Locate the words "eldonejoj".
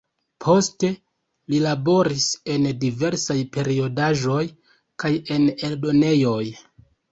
5.71-6.45